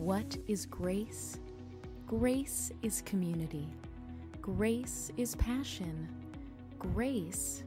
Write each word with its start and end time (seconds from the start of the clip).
What 0.00 0.38
is 0.48 0.64
grace? 0.64 1.38
Grace 2.06 2.72
is 2.80 3.02
community. 3.02 3.68
Grace 4.40 5.12
is 5.18 5.34
passion. 5.34 6.08
Grace 6.78 7.64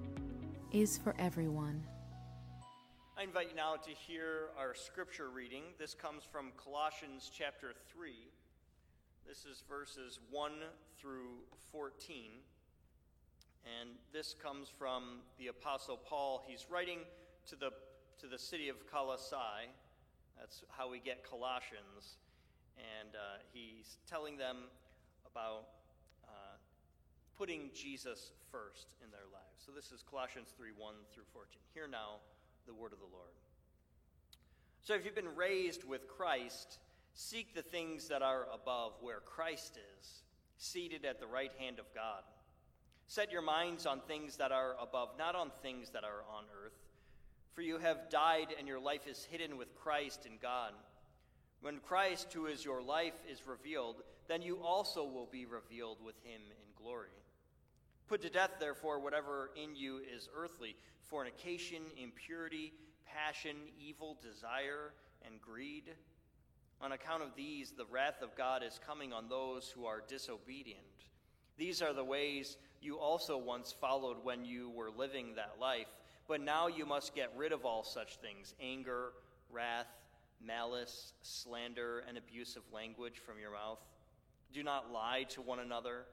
is 0.71 0.97
for 0.97 1.13
everyone. 1.19 1.83
I 3.15 3.21
invite 3.21 3.51
you 3.51 3.55
now 3.55 3.75
to 3.75 3.91
hear 3.91 4.49
our 4.57 4.73
scripture 4.73 5.29
reading. 5.29 5.61
This 5.77 5.93
comes 5.93 6.23
from 6.23 6.53
Colossians 6.57 7.29
chapter 7.31 7.71
3. 7.95 8.13
This 9.27 9.45
is 9.45 9.63
verses 9.69 10.19
1 10.31 10.53
through 10.99 11.37
14. 11.71 12.31
And 13.79 13.91
this 14.11 14.33
comes 14.33 14.69
from 14.75 15.19
the 15.37 15.47
Apostle 15.47 15.97
Paul. 15.97 16.43
He's 16.47 16.65
writing 16.67 17.01
to 17.45 17.55
the, 17.55 17.69
to 18.19 18.27
the 18.27 18.39
city 18.39 18.69
of 18.69 18.77
Colossae. 18.91 19.69
That's 20.39 20.63
how 20.69 20.89
we 20.89 20.99
get 20.99 21.23
Colossians. 21.23 22.17
And 22.77 23.15
uh, 23.15 23.41
he's 23.53 23.97
telling 24.09 24.37
them 24.37 24.57
about 25.25 25.67
uh, 26.25 26.57
putting 27.37 27.69
Jesus 27.73 28.31
first 28.51 28.93
in 29.03 29.09
their 29.11 29.27
lives. 29.31 29.63
So 29.65 29.71
this 29.71 29.91
is 29.91 30.03
Colossians 30.03 30.53
3 30.57 30.69
1 30.77 30.93
through 31.13 31.23
14. 31.33 31.47
Hear 31.73 31.87
now 31.87 32.21
the 32.67 32.73
word 32.73 32.93
of 32.93 32.99
the 32.99 33.11
Lord. 33.11 33.33
So 34.81 34.93
if 34.93 35.05
you've 35.05 35.15
been 35.15 35.35
raised 35.35 35.83
with 35.83 36.07
Christ, 36.07 36.79
seek 37.13 37.55
the 37.55 37.61
things 37.61 38.09
that 38.09 38.21
are 38.21 38.47
above, 38.53 38.93
where 39.01 39.19
Christ 39.19 39.77
is, 39.99 40.23
seated 40.57 41.05
at 41.05 41.19
the 41.19 41.27
right 41.27 41.51
hand 41.57 41.79
of 41.79 41.85
God. 41.95 42.23
Set 43.07 43.31
your 43.31 43.41
minds 43.41 43.85
on 43.85 44.01
things 44.01 44.37
that 44.37 44.51
are 44.51 44.75
above, 44.81 45.09
not 45.17 45.35
on 45.35 45.51
things 45.61 45.89
that 45.91 46.03
are 46.03 46.23
on 46.35 46.45
earth. 46.65 46.73
For 47.53 47.61
you 47.61 47.77
have 47.77 48.09
died, 48.09 48.47
and 48.57 48.67
your 48.67 48.79
life 48.79 49.07
is 49.07 49.23
hidden 49.23 49.57
with 49.57 49.75
Christ 49.75 50.25
in 50.25 50.33
God. 50.41 50.73
When 51.63 51.79
Christ, 51.79 52.33
who 52.33 52.47
is 52.47 52.65
your 52.65 52.81
life, 52.81 53.13
is 53.25 53.47
revealed, 53.47 54.03
then 54.27 54.41
you 54.41 54.57
also 54.61 55.05
will 55.05 55.29
be 55.31 55.45
revealed 55.45 55.99
with 56.03 56.15
him 56.21 56.41
in 56.51 56.83
glory. 56.83 57.07
Put 58.09 58.21
to 58.23 58.29
death, 58.29 58.51
therefore, 58.59 58.99
whatever 58.99 59.49
in 59.55 59.73
you 59.73 59.99
is 59.99 60.27
earthly 60.35 60.75
fornication, 61.03 61.83
impurity, 61.95 62.73
passion, 63.05 63.55
evil 63.79 64.17
desire, 64.21 64.91
and 65.25 65.39
greed. 65.41 65.83
On 66.81 66.91
account 66.91 67.23
of 67.23 67.33
these, 67.33 67.71
the 67.71 67.85
wrath 67.89 68.21
of 68.21 68.35
God 68.35 68.61
is 68.61 68.77
coming 68.85 69.13
on 69.13 69.29
those 69.29 69.69
who 69.69 69.85
are 69.85 70.03
disobedient. 70.05 70.81
These 71.55 71.81
are 71.81 71.93
the 71.93 72.03
ways 72.03 72.57
you 72.81 72.99
also 72.99 73.37
once 73.37 73.71
followed 73.71 74.17
when 74.21 74.43
you 74.43 74.69
were 74.69 74.91
living 74.91 75.35
that 75.35 75.55
life, 75.61 75.87
but 76.27 76.41
now 76.41 76.67
you 76.67 76.85
must 76.85 77.15
get 77.15 77.31
rid 77.37 77.53
of 77.53 77.63
all 77.63 77.85
such 77.85 78.17
things 78.17 78.53
anger, 78.61 79.13
wrath, 79.49 79.87
malice, 80.45 81.13
slander, 81.21 82.03
and 82.07 82.17
abusive 82.17 82.63
language 82.73 83.19
from 83.19 83.39
your 83.39 83.51
mouth. 83.51 83.79
Do 84.53 84.63
not 84.63 84.91
lie 84.91 85.25
to 85.29 85.41
one 85.41 85.59
another 85.59 86.05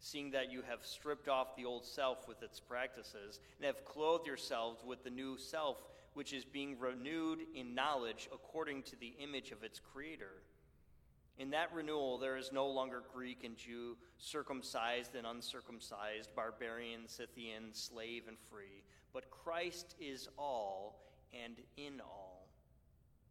seeing 0.00 0.30
that 0.30 0.50
you 0.50 0.62
have 0.68 0.84
stripped 0.84 1.28
off 1.28 1.56
the 1.56 1.64
old 1.64 1.84
self 1.84 2.28
with 2.28 2.42
its 2.42 2.60
practices, 2.60 3.40
and 3.58 3.66
have 3.66 3.84
clothed 3.84 4.26
yourselves 4.26 4.84
with 4.84 5.02
the 5.04 5.10
new 5.10 5.36
self, 5.36 5.78
which 6.14 6.32
is 6.32 6.44
being 6.44 6.78
renewed 6.78 7.40
in 7.54 7.74
knowledge 7.74 8.28
according 8.32 8.82
to 8.82 8.96
the 8.96 9.14
image 9.20 9.50
of 9.50 9.62
its 9.62 9.80
Creator. 9.80 10.42
In 11.38 11.50
that 11.50 11.72
renewal, 11.72 12.18
there 12.18 12.36
is 12.36 12.50
no 12.52 12.66
longer 12.66 13.02
Greek 13.14 13.44
and 13.44 13.56
Jew, 13.56 13.96
circumcised 14.18 15.14
and 15.14 15.26
uncircumcised, 15.26 16.34
barbarian, 16.34 17.06
Scythian, 17.06 17.72
slave 17.72 18.24
and 18.26 18.36
free, 18.50 18.82
but 19.12 19.30
Christ 19.30 19.94
is 20.00 20.28
all 20.36 21.00
and 21.32 21.56
in 21.76 22.00
all. 22.00 22.27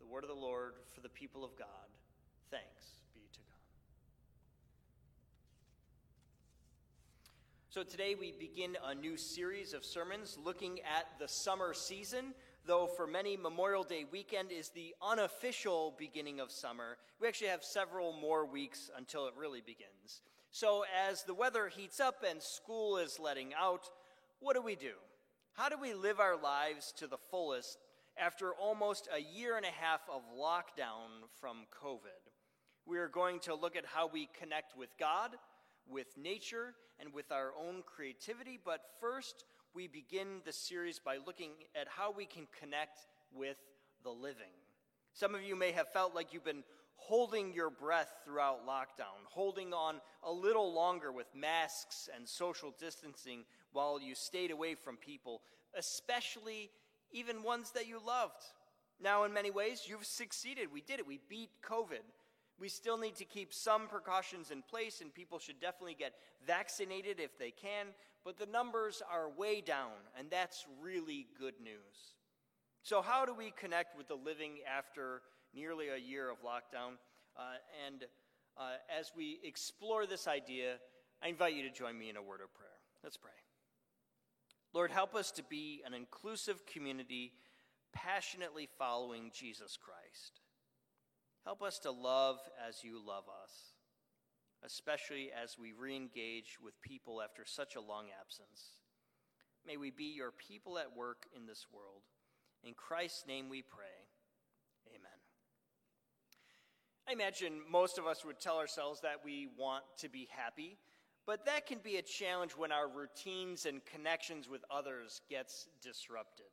The 0.00 0.06
word 0.06 0.24
of 0.24 0.30
the 0.30 0.34
Lord 0.34 0.74
for 0.94 1.00
the 1.00 1.08
people 1.08 1.44
of 1.44 1.56
God. 1.58 1.68
Thanks. 2.50 3.02
Be 3.14 3.20
to 3.32 3.38
God. 3.40 3.58
So 7.70 7.82
today 7.82 8.14
we 8.18 8.32
begin 8.32 8.76
a 8.86 8.94
new 8.94 9.16
series 9.16 9.74
of 9.74 9.84
sermons 9.84 10.38
looking 10.42 10.80
at 10.80 11.18
the 11.18 11.28
summer 11.28 11.74
season. 11.74 12.34
Though 12.64 12.86
for 12.86 13.06
many, 13.06 13.36
Memorial 13.36 13.82
Day 13.82 14.04
weekend 14.10 14.52
is 14.52 14.68
the 14.68 14.94
unofficial 15.02 15.94
beginning 15.98 16.38
of 16.38 16.50
summer. 16.50 16.98
We 17.20 17.26
actually 17.26 17.48
have 17.48 17.64
several 17.64 18.12
more 18.12 18.44
weeks 18.44 18.90
until 18.96 19.26
it 19.26 19.34
really 19.38 19.62
begins. 19.62 20.22
So 20.50 20.84
as 21.08 21.24
the 21.24 21.34
weather 21.34 21.68
heats 21.68 21.98
up 21.98 22.24
and 22.28 22.42
school 22.42 22.98
is 22.98 23.18
letting 23.18 23.52
out, 23.54 23.88
what 24.40 24.54
do 24.54 24.62
we 24.62 24.76
do? 24.76 24.92
How 25.54 25.68
do 25.68 25.76
we 25.80 25.94
live 25.94 26.20
our 26.20 26.36
lives 26.36 26.92
to 26.98 27.06
the 27.06 27.18
fullest 27.18 27.78
after 28.18 28.52
almost 28.52 29.08
a 29.14 29.20
year 29.20 29.56
and 29.56 29.64
a 29.64 29.80
half 29.80 30.00
of 30.12 30.22
lockdown 30.36 31.28
from 31.40 31.66
COVID? 31.82 32.32
We 32.86 32.98
are 32.98 33.08
going 33.08 33.40
to 33.40 33.54
look 33.54 33.76
at 33.76 33.84
how 33.86 34.08
we 34.08 34.28
connect 34.40 34.76
with 34.76 34.90
God 34.98 35.36
with 35.90 36.16
nature 36.16 36.74
and 37.00 37.12
with 37.12 37.30
our 37.32 37.52
own 37.58 37.82
creativity. 37.86 38.58
But 38.62 38.80
first, 39.00 39.44
we 39.74 39.86
begin 39.86 40.40
the 40.44 40.52
series 40.52 40.98
by 40.98 41.18
looking 41.24 41.52
at 41.80 41.86
how 41.88 42.12
we 42.12 42.26
can 42.26 42.46
connect 42.60 43.06
with 43.32 43.56
the 44.02 44.10
living. 44.10 44.54
Some 45.12 45.34
of 45.34 45.42
you 45.42 45.56
may 45.56 45.72
have 45.72 45.88
felt 45.92 46.14
like 46.14 46.32
you've 46.32 46.44
been 46.44 46.64
holding 46.96 47.52
your 47.52 47.70
breath 47.70 48.10
throughout 48.24 48.66
lockdown, 48.66 49.24
holding 49.24 49.72
on 49.72 50.00
a 50.24 50.32
little 50.32 50.72
longer 50.72 51.12
with 51.12 51.26
masks 51.34 52.08
and 52.14 52.28
social 52.28 52.74
distancing 52.78 53.44
while 53.72 54.00
you 54.00 54.14
stayed 54.14 54.50
away 54.50 54.74
from 54.74 54.96
people, 54.96 55.40
especially 55.76 56.70
even 57.12 57.42
ones 57.42 57.72
that 57.72 57.88
you 57.88 58.00
loved. 58.04 58.42
Now, 59.00 59.24
in 59.24 59.32
many 59.32 59.50
ways, 59.50 59.84
you've 59.86 60.04
succeeded. 60.04 60.68
We 60.72 60.80
did 60.80 60.98
it. 60.98 61.06
We 61.06 61.20
beat 61.28 61.50
COVID. 61.62 62.02
We 62.60 62.68
still 62.68 62.98
need 62.98 63.14
to 63.16 63.24
keep 63.24 63.52
some 63.52 63.86
precautions 63.86 64.50
in 64.50 64.62
place, 64.62 65.00
and 65.00 65.14
people 65.14 65.38
should 65.38 65.60
definitely 65.60 65.94
get 65.94 66.14
vaccinated 66.44 67.20
if 67.20 67.38
they 67.38 67.52
can, 67.52 67.86
but 68.24 68.36
the 68.36 68.46
numbers 68.46 69.00
are 69.10 69.30
way 69.30 69.60
down, 69.60 69.92
and 70.18 70.28
that's 70.28 70.66
really 70.82 71.28
good 71.38 71.54
news. 71.62 72.16
So, 72.82 73.00
how 73.00 73.24
do 73.24 73.34
we 73.34 73.52
connect 73.52 73.96
with 73.96 74.08
the 74.08 74.16
living 74.16 74.58
after 74.66 75.22
nearly 75.54 75.88
a 75.88 75.96
year 75.96 76.30
of 76.30 76.38
lockdown? 76.42 76.94
Uh, 77.36 77.58
and 77.86 78.04
uh, 78.56 78.72
as 78.98 79.12
we 79.16 79.38
explore 79.44 80.06
this 80.06 80.26
idea, 80.26 80.76
I 81.22 81.28
invite 81.28 81.54
you 81.54 81.62
to 81.62 81.70
join 81.70 81.96
me 81.96 82.10
in 82.10 82.16
a 82.16 82.22
word 82.22 82.40
of 82.42 82.52
prayer. 82.54 82.70
Let's 83.04 83.16
pray. 83.16 83.47
Lord, 84.74 84.90
help 84.90 85.14
us 85.14 85.30
to 85.32 85.42
be 85.42 85.82
an 85.86 85.94
inclusive 85.94 86.66
community 86.66 87.32
passionately 87.92 88.68
following 88.78 89.30
Jesus 89.32 89.78
Christ. 89.80 90.40
Help 91.44 91.62
us 91.62 91.78
to 91.80 91.90
love 91.90 92.38
as 92.68 92.84
you 92.84 93.00
love 93.04 93.24
us, 93.42 93.72
especially 94.64 95.30
as 95.32 95.58
we 95.58 95.72
re 95.72 95.96
engage 95.96 96.58
with 96.62 96.80
people 96.82 97.22
after 97.22 97.44
such 97.44 97.76
a 97.76 97.80
long 97.80 98.06
absence. 98.20 98.82
May 99.66 99.76
we 99.76 99.90
be 99.90 100.12
your 100.14 100.32
people 100.32 100.78
at 100.78 100.96
work 100.96 101.26
in 101.34 101.46
this 101.46 101.66
world. 101.72 102.02
In 102.62 102.74
Christ's 102.74 103.26
name 103.26 103.48
we 103.48 103.62
pray. 103.62 103.86
Amen. 104.88 105.18
I 107.08 107.12
imagine 107.12 107.60
most 107.70 107.98
of 107.98 108.06
us 108.06 108.24
would 108.24 108.40
tell 108.40 108.58
ourselves 108.58 109.00
that 109.00 109.24
we 109.24 109.48
want 109.56 109.84
to 110.00 110.08
be 110.08 110.28
happy, 110.30 110.76
but 111.28 111.44
that 111.44 111.66
can 111.66 111.76
be 111.84 111.98
a 111.98 112.02
challenge 112.02 112.52
when 112.52 112.72
our 112.72 112.88
routines 112.88 113.66
and 113.66 113.84
connections 113.84 114.48
with 114.48 114.64
others 114.70 115.20
gets 115.28 115.66
disrupted. 115.82 116.46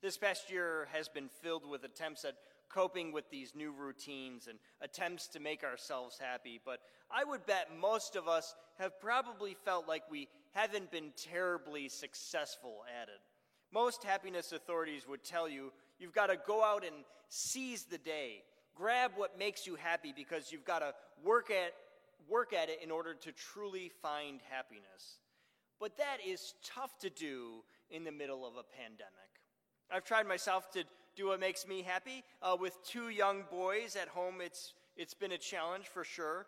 This 0.00 0.16
past 0.16 0.50
year 0.50 0.88
has 0.92 1.10
been 1.10 1.28
filled 1.42 1.68
with 1.68 1.84
attempts 1.84 2.24
at 2.24 2.32
coping 2.70 3.12
with 3.12 3.28
these 3.30 3.54
new 3.54 3.70
routines 3.70 4.46
and 4.48 4.58
attempts 4.80 5.26
to 5.28 5.40
make 5.40 5.62
ourselves 5.62 6.18
happy, 6.18 6.58
but 6.64 6.78
I 7.10 7.22
would 7.22 7.44
bet 7.44 7.68
most 7.78 8.16
of 8.16 8.26
us 8.26 8.54
have 8.78 8.98
probably 8.98 9.58
felt 9.62 9.86
like 9.86 10.10
we 10.10 10.28
haven't 10.52 10.90
been 10.90 11.12
terribly 11.18 11.90
successful 11.90 12.82
at 12.98 13.08
it. 13.08 13.20
Most 13.74 14.04
happiness 14.04 14.52
authorities 14.52 15.06
would 15.06 15.22
tell 15.22 15.50
you 15.50 15.70
you've 15.98 16.14
got 16.14 16.28
to 16.28 16.38
go 16.46 16.64
out 16.64 16.82
and 16.82 17.04
seize 17.28 17.84
the 17.84 17.98
day, 17.98 18.42
grab 18.74 19.10
what 19.16 19.38
makes 19.38 19.66
you 19.66 19.74
happy 19.74 20.14
because 20.16 20.50
you've 20.50 20.64
got 20.64 20.78
to 20.78 20.94
work 21.22 21.50
at, 21.50 21.74
work 22.28 22.52
at 22.52 22.68
it 22.68 22.80
in 22.82 22.90
order 22.90 23.14
to 23.14 23.32
truly 23.32 23.90
find 24.02 24.40
happiness. 24.50 25.18
But 25.80 25.98
that 25.98 26.18
is 26.26 26.54
tough 26.64 26.98
to 27.00 27.10
do 27.10 27.64
in 27.90 28.04
the 28.04 28.12
middle 28.12 28.46
of 28.46 28.54
a 28.54 28.62
pandemic. 28.62 29.10
I've 29.90 30.04
tried 30.04 30.26
myself 30.26 30.70
to 30.72 30.84
do 31.16 31.28
what 31.28 31.40
makes 31.40 31.66
me 31.66 31.82
happy. 31.82 32.24
Uh, 32.42 32.56
with 32.58 32.76
two 32.84 33.08
young 33.08 33.44
boys 33.50 33.96
at 33.96 34.08
home, 34.08 34.36
it's 34.40 34.72
it's 34.96 35.14
been 35.14 35.32
a 35.32 35.38
challenge 35.38 35.86
for 35.86 36.04
sure. 36.04 36.46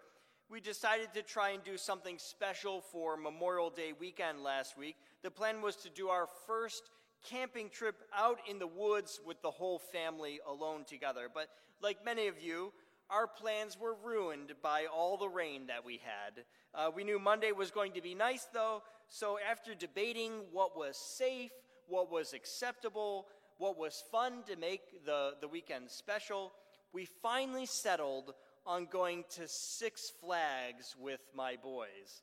We 0.49 0.61
decided 0.61 1.09
to 1.15 1.23
try 1.23 1.51
and 1.51 1.65
do 1.65 1.77
something 1.77 2.19
special 2.19 2.81
for 2.81 3.17
Memorial 3.17 3.71
Day 3.71 3.93
weekend 3.99 4.45
last 4.45 4.79
week. 4.79 4.97
The 5.23 5.31
plan 5.31 5.61
was 5.61 5.75
to 5.77 5.91
do 5.91 6.09
our 6.09 6.29
first 6.47 6.91
camping 7.29 7.69
trip 7.69 7.97
out 8.17 8.39
in 8.49 8.61
the 8.61 8.67
woods 8.69 9.21
with 9.27 9.43
the 9.43 9.51
whole 9.51 9.81
family 9.81 10.39
alone 10.47 10.85
together. 10.85 11.29
But 11.33 11.49
like 11.83 12.05
many 12.05 12.29
of 12.29 12.41
you, 12.41 12.73
our 13.11 13.27
plans 13.27 13.79
were 13.79 13.97
ruined 14.05 14.53
by 14.63 14.87
all 14.87 15.17
the 15.17 15.29
rain 15.29 15.67
that 15.69 15.85
we 15.85 16.01
had. 16.03 16.45
Uh, 16.75 16.91
we 16.95 17.05
knew 17.05 17.19
Monday 17.19 17.53
was 17.53 17.71
going 17.71 17.93
to 17.93 18.03
be 18.03 18.15
nice, 18.15 18.47
though, 18.53 18.83
so 19.09 19.39
after 19.51 19.75
debating 19.75 20.33
what 20.53 20.77
was 20.77 20.97
safe, 20.97 21.53
what 21.87 22.11
was 22.11 22.33
acceptable, 22.33 23.27
what 23.59 23.79
was 23.79 24.03
fun 24.11 24.43
to 24.49 24.57
make 24.57 25.05
the, 25.05 25.33
the 25.41 25.49
weekend 25.49 25.91
special, 25.91 26.53
we 26.93 27.07
finally 27.23 27.67
settled 27.67 28.35
on 28.67 28.87
going 28.87 29.25
to 29.31 29.47
Six 29.47 30.13
Flags 30.21 30.97
with 30.99 31.21
my 31.35 31.57
boys. 31.63 32.23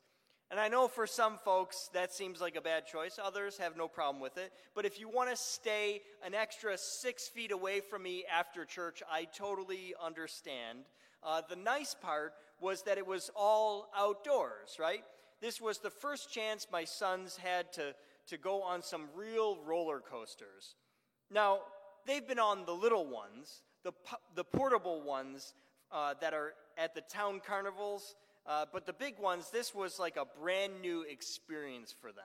And 0.50 0.60
I 0.60 0.68
know 0.68 0.88
for 0.88 1.06
some 1.06 1.38
folks 1.38 1.90
that 1.94 2.12
seems 2.12 2.40
like 2.40 2.54
a 2.54 2.60
bad 2.60 2.86
choice. 2.86 3.18
Others 3.22 3.58
have 3.58 3.76
no 3.76 3.88
problem 3.88 4.20
with 4.22 4.36
it. 4.36 4.52
But 4.74 4.84
if 4.84 5.00
you 5.00 5.08
want 5.08 5.30
to 5.30 5.36
stay 5.36 6.02
an 6.24 6.34
extra 6.34 6.76
six 6.78 7.28
feet 7.28 7.50
away 7.50 7.80
from 7.80 8.02
me 8.02 8.24
after 8.30 8.64
church, 8.64 9.02
I 9.10 9.24
totally 9.24 9.94
understand. 10.02 10.80
Uh, 11.22 11.40
the 11.48 11.56
nice 11.56 11.94
part 11.94 12.34
was 12.60 12.82
that 12.82 12.98
it 12.98 13.06
was 13.06 13.30
all 13.34 13.90
outdoors, 13.96 14.76
right? 14.78 15.02
This 15.40 15.60
was 15.60 15.78
the 15.78 15.90
first 15.90 16.30
chance 16.30 16.66
my 16.70 16.84
sons 16.84 17.36
had 17.36 17.72
to, 17.74 17.94
to 18.28 18.38
go 18.38 18.62
on 18.62 18.82
some 18.82 19.08
real 19.16 19.58
roller 19.66 20.00
coasters. 20.00 20.76
Now, 21.30 21.60
they've 22.06 22.26
been 22.26 22.38
on 22.38 22.64
the 22.66 22.72
little 22.72 23.06
ones, 23.06 23.62
the, 23.82 23.92
the 24.34 24.44
portable 24.44 25.02
ones 25.02 25.54
uh, 25.90 26.14
that 26.20 26.34
are 26.34 26.52
at 26.78 26.94
the 26.94 27.00
town 27.00 27.40
carnivals. 27.46 28.14
Uh, 28.46 28.66
but 28.72 28.86
the 28.86 28.92
big 28.92 29.18
ones, 29.18 29.50
this 29.50 29.74
was 29.74 29.98
like 29.98 30.16
a 30.16 30.26
brand 30.40 30.80
new 30.82 31.02
experience 31.02 31.94
for 31.98 32.12
them. 32.12 32.24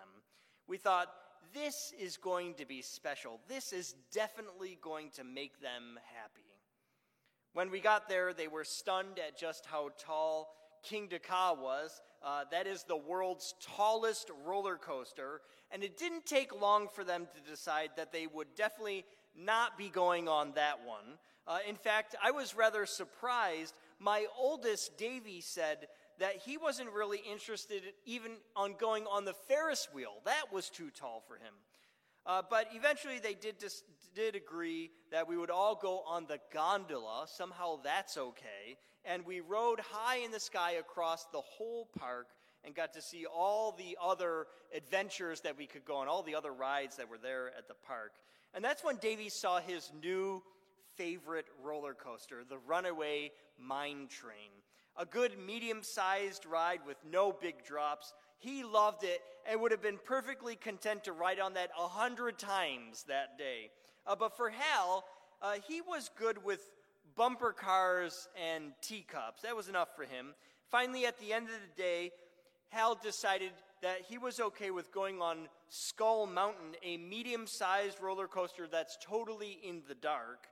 We 0.67 0.77
thought, 0.77 1.07
this 1.53 1.93
is 1.99 2.17
going 2.17 2.55
to 2.55 2.65
be 2.65 2.81
special. 2.81 3.39
This 3.47 3.73
is 3.73 3.95
definitely 4.11 4.77
going 4.81 5.09
to 5.15 5.23
make 5.23 5.61
them 5.61 5.97
happy. 6.15 6.45
When 7.53 7.71
we 7.71 7.79
got 7.79 8.07
there, 8.07 8.33
they 8.33 8.47
were 8.47 8.63
stunned 8.63 9.17
at 9.19 9.37
just 9.37 9.65
how 9.65 9.89
tall 9.97 10.53
Kingda 10.87 11.23
Ka 11.23 11.55
was. 11.59 12.01
Uh, 12.23 12.43
that 12.51 12.67
is 12.67 12.83
the 12.83 12.97
world's 12.97 13.55
tallest 13.75 14.29
roller 14.45 14.77
coaster. 14.77 15.41
And 15.71 15.83
it 15.83 15.97
didn't 15.97 16.25
take 16.25 16.61
long 16.61 16.87
for 16.93 17.03
them 17.03 17.27
to 17.33 17.49
decide 17.49 17.91
that 17.97 18.11
they 18.11 18.27
would 18.27 18.47
definitely 18.55 19.05
not 19.35 19.77
be 19.77 19.89
going 19.89 20.27
on 20.27 20.51
that 20.55 20.85
one. 20.85 21.17
Uh, 21.47 21.59
in 21.67 21.75
fact, 21.75 22.15
I 22.23 22.31
was 22.31 22.55
rather 22.55 22.85
surprised. 22.85 23.73
My 23.99 24.25
oldest, 24.37 24.97
Davy, 24.97 25.41
said 25.41 25.87
that 26.19 26.37
he 26.45 26.57
wasn't 26.57 26.89
really 26.91 27.21
interested 27.29 27.81
even 28.05 28.33
on 28.55 28.75
going 28.77 29.05
on 29.05 29.25
the 29.25 29.33
Ferris 29.33 29.87
wheel. 29.93 30.21
That 30.25 30.51
was 30.51 30.69
too 30.69 30.89
tall 30.89 31.23
for 31.27 31.35
him. 31.35 31.53
Uh, 32.25 32.41
but 32.47 32.67
eventually 32.73 33.19
they 33.19 33.33
did, 33.33 33.57
dis- 33.57 33.83
did 34.13 34.35
agree 34.35 34.91
that 35.11 35.27
we 35.27 35.37
would 35.37 35.49
all 35.49 35.75
go 35.75 36.03
on 36.05 36.25
the 36.27 36.39
gondola. 36.53 37.25
Somehow 37.27 37.79
that's 37.83 38.17
okay. 38.17 38.77
And 39.05 39.25
we 39.25 39.39
rode 39.39 39.79
high 39.79 40.17
in 40.17 40.31
the 40.31 40.39
sky 40.39 40.73
across 40.73 41.25
the 41.31 41.41
whole 41.41 41.89
park 41.97 42.27
and 42.65 42.75
got 42.75 42.93
to 42.93 43.01
see 43.01 43.25
all 43.25 43.71
the 43.71 43.97
other 44.01 44.47
adventures 44.75 45.41
that 45.41 45.57
we 45.57 45.65
could 45.65 45.85
go 45.85 45.95
on, 45.95 46.07
all 46.07 46.21
the 46.21 46.35
other 46.35 46.51
rides 46.51 46.97
that 46.97 47.09
were 47.09 47.17
there 47.17 47.47
at 47.57 47.67
the 47.67 47.73
park. 47.87 48.11
And 48.53 48.63
that's 48.63 48.83
when 48.83 48.97
Davy 48.97 49.29
saw 49.29 49.59
his 49.59 49.89
new 50.01 50.43
favorite 50.97 51.45
roller 51.63 51.93
coaster, 51.93 52.43
the 52.47 52.57
Runaway 52.57 53.31
Mine 53.57 54.07
Train 54.09 54.51
a 54.99 55.05
good 55.05 55.39
medium 55.39 55.81
sized 55.81 56.45
ride 56.45 56.81
with 56.85 56.97
no 57.09 57.31
big 57.31 57.63
drops. 57.63 58.13
He 58.37 58.63
loved 58.63 59.03
it 59.03 59.21
and 59.49 59.61
would 59.61 59.71
have 59.71 59.81
been 59.81 59.99
perfectly 60.03 60.57
content 60.57 61.05
to 61.05 61.13
ride 61.13 61.39
on 61.39 61.53
that 61.53 61.71
a 61.79 61.87
hundred 61.87 62.37
times 62.37 63.05
that 63.07 63.37
day. 63.37 63.71
Uh, 64.05 64.15
but 64.15 64.35
for 64.35 64.49
Hal, 64.49 65.05
uh, 65.41 65.55
he 65.67 65.79
was 65.79 66.11
good 66.19 66.43
with 66.43 66.69
bumper 67.15 67.53
cars 67.53 68.27
and 68.35 68.73
teacups. 68.81 69.41
That 69.41 69.55
was 69.55 69.69
enough 69.69 69.95
for 69.95 70.03
him. 70.03 70.33
Finally, 70.69 71.05
at 71.05 71.17
the 71.19 71.31
end 71.33 71.47
of 71.47 71.53
the 71.53 71.81
day, 71.81 72.11
Hal 72.69 72.99
decided 73.01 73.51
that 73.81 74.01
he 74.07 74.17
was 74.17 74.39
okay 74.39 74.69
with 74.69 74.91
going 74.91 75.21
on 75.21 75.47
Skull 75.69 76.27
Mountain, 76.27 76.75
a 76.83 76.97
medium 76.97 77.47
sized 77.47 78.01
roller 78.01 78.27
coaster 78.27 78.67
that's 78.67 78.97
totally 79.01 79.59
in 79.63 79.81
the 79.87 79.95
dark. 79.95 80.47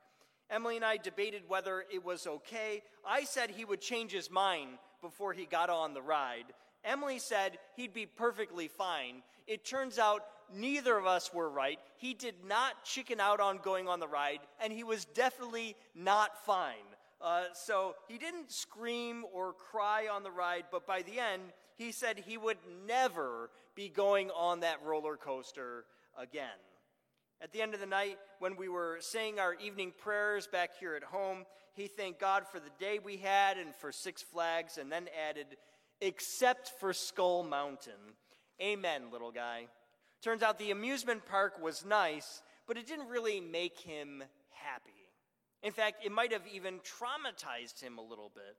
Emily 0.50 0.78
and 0.78 0.86
I 0.86 0.98
debated 0.98 1.44
whether 1.48 1.84
it 1.92 2.04
was 2.04 2.26
okay. 2.26 2.82
I 3.06 3.24
said 3.24 3.50
he 3.50 3.66
would 3.66 3.82
change 3.82 4.12
his 4.12 4.32
mind 4.32 4.78
before 5.02 5.34
he 5.34 5.46
got 5.46 5.70
on 5.70 5.94
the 5.94 6.02
ride. 6.02 6.46
Emily 6.86 7.20
said 7.20 7.58
he'd 7.76 7.94
be 7.94 8.06
perfectly 8.06 8.68
fine. 8.68 9.24
It 9.46 9.66
turns 9.66 10.00
out 10.00 10.24
neither 10.54 10.98
of 10.98 11.06
us 11.06 11.34
were 11.34 11.50
right. 11.50 11.80
He 11.98 12.14
did 12.14 12.36
not 12.48 12.84
chicken 12.84 13.20
out 13.20 13.40
on 13.40 13.58
going 13.58 13.88
on 13.88 14.00
the 14.00 14.08
ride, 14.08 14.40
and 14.62 14.72
he 14.72 14.84
was 14.84 15.06
definitely 15.06 15.76
not 15.96 16.46
fine. 16.46 16.76
Uh, 17.22 17.46
so 17.54 17.96
he 18.08 18.18
didn't 18.18 18.52
scream 18.52 19.26
or 19.34 19.54
cry 19.54 20.08
on 20.12 20.24
the 20.24 20.32
ride, 20.32 20.66
but 20.72 20.86
by 20.86 21.02
the 21.02 21.20
end, 21.20 21.42
he 21.76 21.92
said 21.92 22.20
he 22.20 22.38
would 22.38 22.58
never 22.88 23.50
be 23.76 23.90
going 23.90 24.30
on 24.32 24.62
that 24.62 24.84
roller 24.84 25.18
coaster 25.18 25.86
again. 26.18 26.48
At 27.42 27.52
the 27.52 27.62
end 27.62 27.76
of 27.76 27.80
the 27.80 27.86
night, 27.86 28.18
when 28.40 28.56
we 28.56 28.68
were 28.68 28.98
saying 29.00 29.40
our 29.40 29.54
evening 29.54 29.94
prayers 29.96 30.48
back 30.48 30.72
here 30.80 30.96
at 30.96 31.04
home, 31.04 31.46
he 31.74 31.88
thanked 31.88 32.20
God 32.20 32.48
for 32.52 32.60
the 32.60 32.72
day 32.80 33.00
we 33.00 33.18
had 33.18 33.58
and 33.58 33.76
for 33.76 33.92
Six 33.92 34.24
Flags, 34.24 34.80
and 34.80 34.92
then 34.92 35.08
added, 35.30 35.46
except 36.02 36.72
for 36.80 36.94
Skull 36.94 37.44
Mountain. 37.44 38.16
Amen, 38.60 39.04
little 39.12 39.32
guy. 39.32 39.68
Turns 40.24 40.42
out 40.42 40.58
the 40.58 40.72
amusement 40.72 41.26
park 41.28 41.62
was 41.62 41.86
nice, 41.86 42.42
but 42.68 42.76
it 42.76 42.88
didn't 42.88 43.10
really 43.10 43.40
make 43.40 43.80
him 43.80 44.24
happy. 44.50 44.92
In 45.62 45.72
fact, 45.72 46.04
it 46.04 46.12
might 46.12 46.32
have 46.32 46.48
even 46.52 46.80
traumatized 46.80 47.80
him 47.80 48.00
a 48.00 48.02
little 48.02 48.32
bit. 48.34 48.58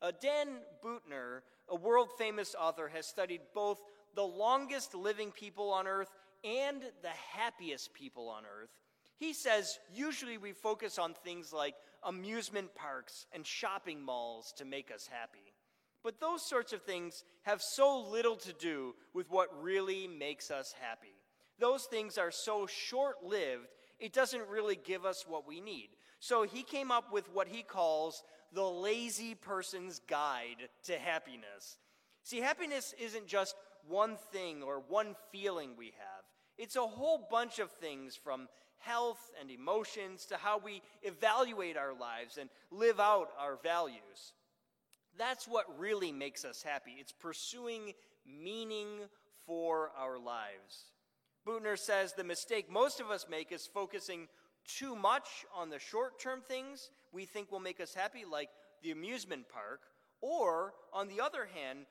Uh, 0.00 0.12
Dan 0.20 0.58
Buettner, 0.84 1.40
a 1.68 1.74
world 1.74 2.10
famous 2.16 2.54
author, 2.54 2.88
has 2.88 3.06
studied 3.06 3.40
both 3.54 3.80
the 4.14 4.22
longest 4.22 4.94
living 4.94 5.32
people 5.32 5.72
on 5.72 5.88
earth 5.88 6.10
and 6.44 6.82
the 7.02 7.08
happiest 7.08 7.94
people 7.94 8.28
on 8.28 8.44
earth. 8.44 8.70
He 9.16 9.32
says 9.32 9.78
usually 9.92 10.38
we 10.38 10.52
focus 10.52 10.98
on 10.98 11.14
things 11.14 11.52
like 11.52 11.74
amusement 12.02 12.74
parks 12.74 13.26
and 13.32 13.46
shopping 13.46 14.02
malls 14.02 14.52
to 14.58 14.64
make 14.64 14.90
us 14.90 15.08
happy. 15.10 15.54
But 16.02 16.20
those 16.20 16.46
sorts 16.46 16.72
of 16.72 16.82
things 16.82 17.24
have 17.42 17.62
so 17.62 18.06
little 18.10 18.36
to 18.36 18.52
do 18.52 18.94
with 19.14 19.30
what 19.30 19.62
really 19.62 20.06
makes 20.06 20.50
us 20.50 20.74
happy. 20.80 21.14
Those 21.58 21.84
things 21.84 22.18
are 22.18 22.30
so 22.30 22.66
short 22.66 23.24
lived, 23.24 23.68
it 23.98 24.12
doesn't 24.12 24.48
really 24.48 24.76
give 24.76 25.06
us 25.06 25.24
what 25.26 25.48
we 25.48 25.60
need. 25.60 25.88
So 26.18 26.42
he 26.42 26.62
came 26.62 26.90
up 26.90 27.12
with 27.12 27.32
what 27.32 27.48
he 27.48 27.62
calls 27.62 28.22
the 28.52 28.64
lazy 28.64 29.34
person's 29.34 30.00
guide 30.00 30.68
to 30.84 30.98
happiness. 30.98 31.78
See, 32.22 32.40
happiness 32.40 32.94
isn't 32.98 33.26
just 33.26 33.54
one 33.88 34.16
thing 34.32 34.62
or 34.62 34.82
one 34.88 35.14
feeling 35.30 35.70
we 35.76 35.92
have. 35.98 36.13
It's 36.58 36.76
a 36.76 36.86
whole 36.86 37.26
bunch 37.30 37.58
of 37.58 37.70
things 37.72 38.14
from 38.16 38.48
health 38.78 39.30
and 39.40 39.50
emotions 39.50 40.26
to 40.26 40.36
how 40.36 40.58
we 40.58 40.82
evaluate 41.02 41.76
our 41.76 41.94
lives 41.94 42.38
and 42.38 42.50
live 42.70 43.00
out 43.00 43.28
our 43.38 43.56
values. 43.62 44.34
That's 45.18 45.46
what 45.46 45.78
really 45.78 46.12
makes 46.12 46.44
us 46.44 46.62
happy. 46.62 46.96
It's 46.98 47.12
pursuing 47.12 47.92
meaning 48.26 48.88
for 49.46 49.90
our 49.98 50.18
lives. 50.18 50.92
Buettner 51.46 51.78
says 51.78 52.12
the 52.12 52.24
mistake 52.24 52.70
most 52.70 53.00
of 53.00 53.10
us 53.10 53.26
make 53.30 53.52
is 53.52 53.66
focusing 53.66 54.28
too 54.66 54.96
much 54.96 55.44
on 55.54 55.68
the 55.68 55.78
short 55.78 56.18
term 56.18 56.40
things 56.40 56.90
we 57.12 57.26
think 57.26 57.52
will 57.52 57.60
make 57.60 57.80
us 57.80 57.94
happy, 57.94 58.24
like 58.30 58.48
the 58.82 58.90
amusement 58.90 59.48
park, 59.48 59.80
or 60.20 60.72
on 60.92 61.08
the 61.08 61.20
other 61.20 61.48
hand, 61.54 61.86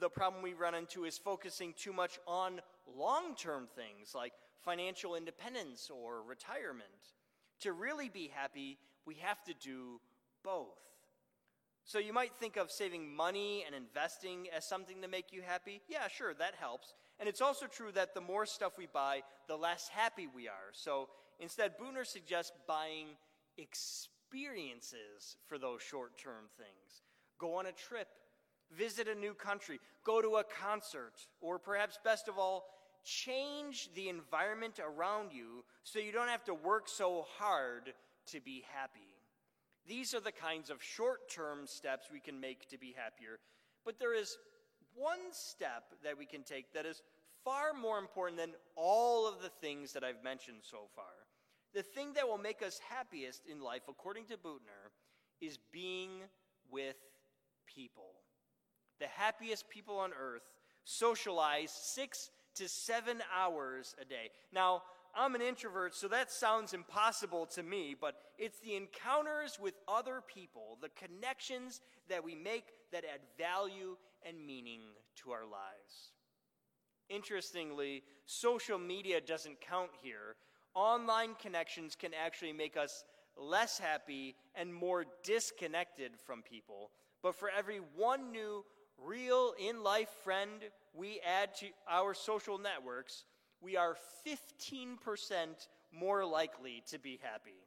the 0.00 0.08
problem 0.08 0.42
we 0.42 0.54
run 0.54 0.74
into 0.74 1.04
is 1.04 1.18
focusing 1.18 1.74
too 1.76 1.92
much 1.92 2.18
on 2.26 2.60
long 2.96 3.34
term 3.34 3.68
things 3.74 4.14
like 4.14 4.32
financial 4.64 5.14
independence 5.14 5.90
or 5.90 6.22
retirement. 6.22 6.88
To 7.60 7.72
really 7.72 8.08
be 8.08 8.30
happy, 8.32 8.78
we 9.06 9.16
have 9.16 9.42
to 9.44 9.54
do 9.54 10.00
both. 10.44 10.78
So 11.84 11.98
you 11.98 12.12
might 12.12 12.32
think 12.38 12.56
of 12.56 12.70
saving 12.70 13.14
money 13.14 13.64
and 13.66 13.74
investing 13.74 14.46
as 14.54 14.68
something 14.68 15.00
to 15.00 15.08
make 15.08 15.32
you 15.32 15.40
happy. 15.40 15.80
Yeah, 15.88 16.06
sure, 16.08 16.34
that 16.34 16.54
helps. 16.60 16.92
And 17.18 17.28
it's 17.28 17.40
also 17.40 17.66
true 17.66 17.90
that 17.92 18.14
the 18.14 18.20
more 18.20 18.44
stuff 18.44 18.76
we 18.76 18.86
buy, 18.92 19.22
the 19.48 19.56
less 19.56 19.88
happy 19.88 20.28
we 20.32 20.48
are. 20.48 20.70
So 20.72 21.08
instead, 21.40 21.78
Buettner 21.78 22.06
suggests 22.06 22.52
buying 22.66 23.06
experiences 23.56 25.36
for 25.46 25.58
those 25.58 25.80
short 25.82 26.18
term 26.18 26.44
things. 26.58 27.02
Go 27.38 27.54
on 27.54 27.66
a 27.66 27.72
trip 27.72 28.08
visit 28.76 29.08
a 29.08 29.14
new 29.14 29.34
country, 29.34 29.80
go 30.04 30.20
to 30.20 30.36
a 30.36 30.44
concert, 30.44 31.14
or 31.40 31.58
perhaps 31.58 31.98
best 32.04 32.28
of 32.28 32.38
all, 32.38 32.66
change 33.04 33.88
the 33.94 34.08
environment 34.08 34.78
around 34.78 35.32
you 35.32 35.64
so 35.82 35.98
you 35.98 36.12
don't 36.12 36.28
have 36.28 36.44
to 36.44 36.54
work 36.54 36.88
so 36.88 37.24
hard 37.38 37.94
to 38.26 38.40
be 38.40 38.64
happy. 38.74 39.00
These 39.86 40.14
are 40.14 40.20
the 40.20 40.32
kinds 40.32 40.68
of 40.68 40.82
short 40.82 41.30
term 41.30 41.66
steps 41.66 42.08
we 42.12 42.20
can 42.20 42.40
make 42.40 42.68
to 42.68 42.78
be 42.78 42.94
happier. 42.96 43.38
But 43.84 43.98
there 43.98 44.14
is 44.14 44.36
one 44.94 45.32
step 45.32 45.84
that 46.04 46.18
we 46.18 46.26
can 46.26 46.42
take 46.42 46.74
that 46.74 46.84
is 46.84 47.00
far 47.44 47.72
more 47.72 47.98
important 47.98 48.38
than 48.38 48.52
all 48.76 49.26
of 49.26 49.40
the 49.40 49.48
things 49.48 49.92
that 49.92 50.04
I've 50.04 50.22
mentioned 50.22 50.58
so 50.62 50.88
far. 50.94 51.04
The 51.74 51.82
thing 51.82 52.12
that 52.14 52.28
will 52.28 52.38
make 52.38 52.62
us 52.62 52.80
happiest 52.90 53.46
in 53.46 53.62
life, 53.62 53.82
according 53.88 54.26
to 54.26 54.36
Buettner, 54.36 54.90
is 55.40 55.58
being 55.72 56.10
with 56.70 56.96
people. 57.66 58.17
The 59.00 59.06
happiest 59.06 59.68
people 59.68 59.98
on 59.98 60.10
earth 60.18 60.42
socialize 60.84 61.70
six 61.70 62.30
to 62.56 62.68
seven 62.68 63.22
hours 63.36 63.94
a 64.00 64.04
day. 64.04 64.30
Now, 64.52 64.82
I'm 65.14 65.34
an 65.34 65.40
introvert, 65.40 65.94
so 65.94 66.08
that 66.08 66.30
sounds 66.30 66.74
impossible 66.74 67.46
to 67.46 67.62
me, 67.62 67.96
but 67.98 68.16
it's 68.38 68.60
the 68.60 68.76
encounters 68.76 69.58
with 69.60 69.74
other 69.88 70.22
people, 70.26 70.78
the 70.80 70.90
connections 70.90 71.80
that 72.08 72.22
we 72.22 72.34
make 72.34 72.64
that 72.92 73.04
add 73.04 73.20
value 73.36 73.96
and 74.26 74.44
meaning 74.44 74.80
to 75.16 75.30
our 75.30 75.44
lives. 75.44 76.12
Interestingly, 77.08 78.02
social 78.26 78.78
media 78.78 79.20
doesn't 79.20 79.60
count 79.60 79.90
here. 80.02 80.36
Online 80.74 81.34
connections 81.40 81.96
can 81.96 82.12
actually 82.12 82.52
make 82.52 82.76
us 82.76 83.04
less 83.36 83.78
happy 83.78 84.34
and 84.54 84.72
more 84.72 85.04
disconnected 85.24 86.12
from 86.26 86.42
people. 86.42 86.90
But 87.22 87.34
for 87.34 87.50
every 87.50 87.80
one 87.96 88.30
new 88.30 88.64
real 89.04 89.54
in 89.58 89.82
life 89.82 90.08
friend 90.24 90.50
we 90.94 91.20
add 91.26 91.54
to 91.56 91.66
our 91.88 92.14
social 92.14 92.58
networks, 92.58 93.24
we 93.60 93.76
are 93.76 93.96
15% 94.26 94.96
more 95.92 96.24
likely 96.24 96.82
to 96.90 96.98
be 96.98 97.18
happy. 97.22 97.66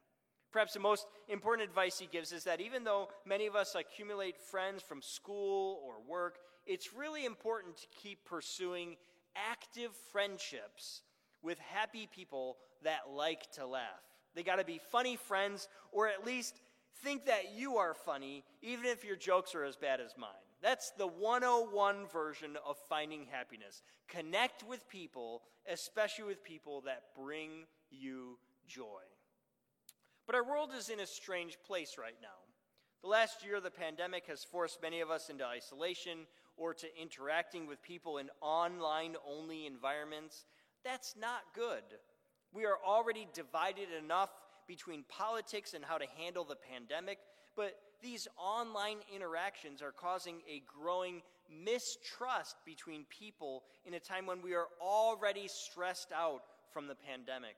Perhaps 0.51 0.73
the 0.73 0.79
most 0.79 1.07
important 1.29 1.67
advice 1.67 1.97
he 1.97 2.07
gives 2.07 2.33
is 2.33 2.43
that 2.43 2.59
even 2.59 2.83
though 2.83 3.07
many 3.25 3.47
of 3.47 3.55
us 3.55 3.75
accumulate 3.75 4.37
friends 4.37 4.81
from 4.81 5.01
school 5.01 5.79
or 5.85 5.95
work, 6.05 6.39
it's 6.65 6.93
really 6.93 7.25
important 7.25 7.77
to 7.77 7.87
keep 8.01 8.25
pursuing 8.25 8.97
active 9.35 9.91
friendships 10.11 11.01
with 11.41 11.57
happy 11.59 12.07
people 12.13 12.57
that 12.83 13.09
like 13.09 13.49
to 13.53 13.65
laugh. 13.65 14.03
They 14.35 14.43
got 14.43 14.57
to 14.57 14.65
be 14.65 14.79
funny 14.91 15.15
friends, 15.15 15.67
or 15.91 16.07
at 16.07 16.25
least 16.25 16.59
think 17.03 17.25
that 17.25 17.53
you 17.55 17.77
are 17.77 17.93
funny, 17.93 18.43
even 18.61 18.85
if 18.85 19.03
your 19.03 19.15
jokes 19.15 19.55
are 19.55 19.63
as 19.63 19.75
bad 19.75 19.99
as 19.99 20.13
mine. 20.17 20.29
That's 20.61 20.91
the 20.91 21.07
101 21.07 22.07
version 22.07 22.57
of 22.65 22.77
finding 22.87 23.25
happiness. 23.31 23.81
Connect 24.07 24.63
with 24.67 24.87
people, 24.87 25.41
especially 25.71 26.25
with 26.25 26.43
people 26.43 26.81
that 26.81 27.03
bring 27.17 27.65
you 27.89 28.37
joy. 28.67 29.01
But 30.27 30.35
our 30.35 30.43
world 30.43 30.69
is 30.77 30.89
in 30.89 30.99
a 30.99 31.07
strange 31.07 31.57
place 31.65 31.95
right 31.99 32.17
now. 32.21 32.27
The 33.01 33.07
last 33.07 33.43
year, 33.43 33.59
the 33.59 33.71
pandemic 33.71 34.27
has 34.27 34.43
forced 34.43 34.81
many 34.81 35.01
of 35.01 35.09
us 35.09 35.29
into 35.29 35.45
isolation 35.45 36.27
or 36.55 36.75
to 36.75 37.01
interacting 37.01 37.65
with 37.65 37.81
people 37.81 38.19
in 38.19 38.29
online 38.39 39.15
only 39.27 39.65
environments. 39.65 40.45
That's 40.83 41.15
not 41.19 41.41
good. 41.55 41.83
We 42.53 42.65
are 42.65 42.77
already 42.85 43.27
divided 43.33 43.87
enough 44.03 44.29
between 44.67 45.03
politics 45.09 45.73
and 45.73 45.83
how 45.83 45.97
to 45.97 46.05
handle 46.17 46.43
the 46.43 46.55
pandemic, 46.55 47.17
but 47.55 47.75
these 48.01 48.27
online 48.37 48.97
interactions 49.13 49.81
are 49.81 49.91
causing 49.91 50.41
a 50.49 50.63
growing 50.65 51.21
mistrust 51.49 52.55
between 52.65 53.05
people 53.09 53.63
in 53.85 53.93
a 53.93 53.99
time 53.99 54.25
when 54.25 54.41
we 54.41 54.55
are 54.55 54.67
already 54.81 55.47
stressed 55.47 56.11
out 56.11 56.41
from 56.71 56.87
the 56.87 56.95
pandemic. 56.95 57.55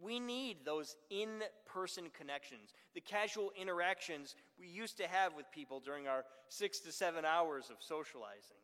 We 0.00 0.18
need 0.18 0.58
those 0.64 0.96
in 1.10 1.42
person 1.66 2.04
connections, 2.16 2.74
the 2.94 3.00
casual 3.00 3.52
interactions 3.60 4.34
we 4.58 4.66
used 4.66 4.96
to 4.98 5.06
have 5.06 5.34
with 5.34 5.50
people 5.52 5.80
during 5.80 6.08
our 6.08 6.24
six 6.48 6.80
to 6.80 6.92
seven 6.92 7.24
hours 7.24 7.70
of 7.70 7.76
socializing. 7.80 8.58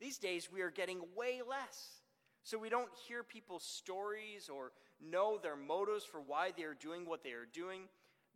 These 0.00 0.18
days, 0.18 0.48
we 0.52 0.62
are 0.62 0.70
getting 0.70 1.00
way 1.16 1.40
less. 1.48 2.00
So 2.44 2.58
we 2.58 2.68
don't 2.68 2.90
hear 3.08 3.24
people's 3.24 3.64
stories 3.64 4.48
or 4.48 4.72
know 5.00 5.38
their 5.42 5.56
motives 5.56 6.04
for 6.04 6.20
why 6.20 6.52
they 6.56 6.62
are 6.62 6.74
doing 6.74 7.06
what 7.06 7.24
they 7.24 7.32
are 7.32 7.48
doing. 7.52 7.82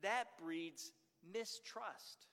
That 0.02 0.25
breeds 0.42 0.90
mistrust. 1.33 2.27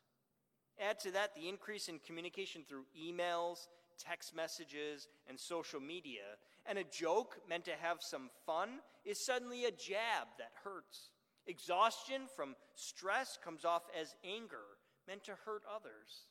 Add 0.79 0.99
to 1.01 1.11
that 1.11 1.35
the 1.35 1.47
increase 1.49 1.87
in 1.89 1.99
communication 2.05 2.63
through 2.67 2.85
emails, 2.99 3.67
text 3.97 4.35
messages, 4.35 5.07
and 5.27 5.39
social 5.39 5.79
media, 5.79 6.37
and 6.65 6.77
a 6.77 6.83
joke 6.83 7.37
meant 7.49 7.65
to 7.65 7.75
have 7.81 7.97
some 8.01 8.29
fun 8.45 8.79
is 9.05 9.23
suddenly 9.23 9.65
a 9.65 9.71
jab 9.71 10.27
that 10.37 10.51
hurts. 10.63 11.09
Exhaustion 11.47 12.23
from 12.35 12.55
stress 12.75 13.37
comes 13.43 13.65
off 13.65 13.83
as 13.99 14.15
anger 14.23 14.77
meant 15.07 15.23
to 15.23 15.35
hurt 15.45 15.63
others. 15.73 16.27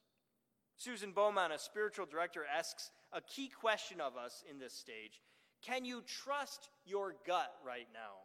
Susan 0.76 1.12
Beaumont, 1.12 1.52
a 1.52 1.58
spiritual 1.58 2.06
director, 2.06 2.44
asks 2.54 2.90
a 3.12 3.22
key 3.22 3.48
question 3.48 4.00
of 4.00 4.16
us 4.16 4.44
in 4.50 4.58
this 4.58 4.74
stage 4.74 5.22
Can 5.62 5.84
you 5.84 6.02
trust 6.06 6.68
your 6.84 7.14
gut 7.26 7.52
right 7.64 7.88
now? 7.94 8.20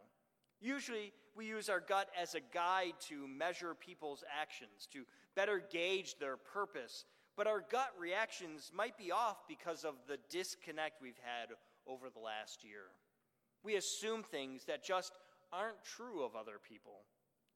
Usually, 0.60 1.12
we 1.36 1.46
use 1.46 1.68
our 1.68 1.80
gut 1.80 2.08
as 2.20 2.34
a 2.34 2.40
guide 2.52 2.94
to 3.08 3.26
measure 3.26 3.74
people's 3.74 4.24
actions, 4.40 4.88
to 4.92 5.04
better 5.34 5.62
gauge 5.70 6.18
their 6.18 6.36
purpose. 6.36 7.04
But 7.36 7.46
our 7.46 7.60
gut 7.60 7.92
reactions 7.98 8.70
might 8.74 8.98
be 8.98 9.10
off 9.10 9.48
because 9.48 9.84
of 9.84 9.94
the 10.06 10.18
disconnect 10.28 11.00
we've 11.00 11.20
had 11.22 11.48
over 11.86 12.10
the 12.10 12.20
last 12.20 12.64
year. 12.64 12.90
We 13.64 13.76
assume 13.76 14.22
things 14.22 14.64
that 14.66 14.84
just 14.84 15.12
aren't 15.52 15.82
true 15.84 16.24
of 16.24 16.36
other 16.36 16.58
people. 16.62 17.04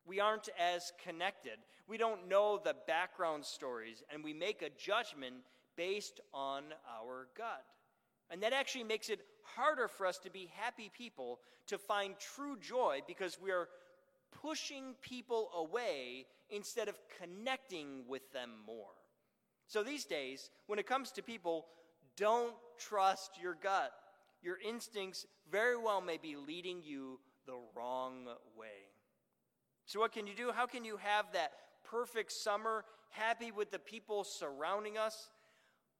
We 0.06 0.20
aren't 0.20 0.48
as 0.58 0.92
connected. 1.02 1.58
We 1.88 1.98
don't 1.98 2.28
know 2.28 2.60
the 2.62 2.76
background 2.86 3.44
stories, 3.44 4.02
and 4.12 4.22
we 4.22 4.32
make 4.32 4.62
a 4.62 4.70
judgment 4.70 5.34
based 5.76 6.20
on 6.32 6.64
our 6.88 7.28
gut. 7.36 7.64
And 8.30 8.42
that 8.42 8.52
actually 8.52 8.84
makes 8.84 9.08
it 9.08 9.20
harder 9.42 9.88
for 9.88 10.06
us 10.06 10.18
to 10.18 10.30
be 10.30 10.50
happy 10.56 10.90
people, 10.96 11.40
to 11.68 11.78
find 11.78 12.14
true 12.18 12.56
joy, 12.58 13.00
because 13.06 13.38
we 13.40 13.50
are 13.50 13.68
pushing 14.42 14.94
people 15.00 15.50
away 15.56 16.26
instead 16.50 16.88
of 16.88 16.96
connecting 17.20 18.04
with 18.08 18.32
them 18.32 18.50
more. 18.66 18.94
So 19.66 19.82
these 19.82 20.04
days, 20.04 20.50
when 20.66 20.78
it 20.78 20.86
comes 20.86 21.10
to 21.12 21.22
people, 21.22 21.66
don't 22.16 22.54
trust 22.78 23.32
your 23.40 23.54
gut. 23.54 23.92
Your 24.42 24.58
instincts 24.66 25.26
very 25.50 25.76
well 25.76 26.00
may 26.00 26.18
be 26.18 26.36
leading 26.36 26.82
you 26.82 27.18
the 27.46 27.58
wrong 27.74 28.26
way. 28.56 28.90
So, 29.86 30.00
what 30.00 30.12
can 30.12 30.26
you 30.26 30.34
do? 30.34 30.50
How 30.52 30.66
can 30.66 30.84
you 30.84 30.96
have 30.96 31.26
that 31.32 31.52
perfect 31.84 32.32
summer, 32.32 32.84
happy 33.10 33.52
with 33.52 33.70
the 33.70 33.78
people 33.78 34.24
surrounding 34.24 34.98
us? 34.98 35.30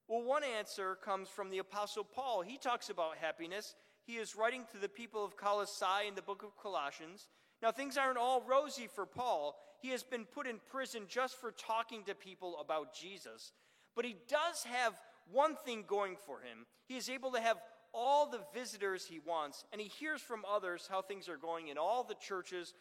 Well, 0.08 0.22
one 0.22 0.44
answer 0.44 0.96
comes 1.02 1.28
from 1.28 1.50
the 1.50 1.58
Apostle 1.58 2.04
Paul. 2.04 2.42
He 2.42 2.58
talks 2.58 2.90
about 2.90 3.16
happiness. 3.16 3.74
He 4.04 4.14
is 4.14 4.36
writing 4.36 4.64
to 4.70 4.78
the 4.78 4.88
people 4.88 5.24
of 5.24 5.36
Colossae 5.36 6.06
in 6.06 6.14
the 6.14 6.22
book 6.22 6.44
of 6.44 6.56
Colossians. 6.56 7.26
Now, 7.60 7.72
things 7.72 7.96
aren't 7.96 8.18
all 8.18 8.40
rosy 8.46 8.86
for 8.86 9.04
Paul. 9.04 9.56
He 9.80 9.88
has 9.88 10.04
been 10.04 10.24
put 10.24 10.46
in 10.46 10.60
prison 10.70 11.02
just 11.08 11.40
for 11.40 11.50
talking 11.50 12.04
to 12.04 12.14
people 12.14 12.58
about 12.60 12.94
Jesus. 12.94 13.52
But 13.96 14.04
he 14.04 14.16
does 14.28 14.62
have 14.64 14.94
one 15.32 15.56
thing 15.56 15.84
going 15.88 16.16
for 16.24 16.38
him. 16.38 16.66
He 16.86 16.96
is 16.96 17.08
able 17.08 17.32
to 17.32 17.40
have 17.40 17.56
all 17.92 18.30
the 18.30 18.40
visitors 18.54 19.06
he 19.06 19.18
wants, 19.18 19.64
and 19.72 19.80
he 19.80 19.88
hears 19.88 20.20
from 20.20 20.44
others 20.48 20.86
how 20.88 21.02
things 21.02 21.28
are 21.28 21.38
going 21.38 21.68
in 21.68 21.78
all 21.78 22.04
the 22.04 22.14
churches 22.14 22.74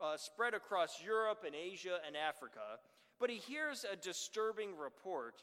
uh, 0.00 0.16
spread 0.16 0.54
across 0.54 1.02
Europe 1.04 1.44
and 1.44 1.54
Asia 1.54 1.98
and 2.06 2.16
Africa. 2.16 2.78
But 3.18 3.30
he 3.30 3.36
hears 3.36 3.84
a 3.84 3.96
disturbing 3.96 4.78
report 4.78 5.42